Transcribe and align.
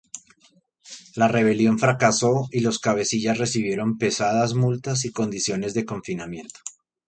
La 1.15 1.27
rebelión 1.27 1.77
fracasó 1.77 2.47
y 2.49 2.61
los 2.61 2.79
cabecillas 2.79 3.37
recibieron 3.37 3.99
pesadas 3.99 4.55
multas 4.55 5.05
y 5.05 5.11
condiciones 5.11 5.75
de 5.75 5.85
confinamiento. 5.85 6.59